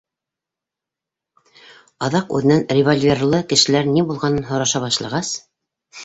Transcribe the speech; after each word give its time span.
Аҙаҡ 2.07 2.33
үҙенән 2.37 2.65
револьверлы 2.77 3.41
кешеләр 3.51 3.91
ни 3.91 4.05
булғанын 4.13 4.49
һораша 4.53 4.81
башлағас: 4.87 5.31